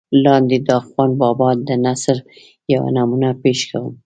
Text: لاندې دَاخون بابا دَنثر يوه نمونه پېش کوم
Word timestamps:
لاندې 0.23 0.57
دَاخون 0.69 1.09
بابا 1.21 1.47
دَنثر 1.67 2.17
يوه 2.73 2.89
نمونه 2.97 3.29
پېش 3.41 3.59
کوم 3.69 3.93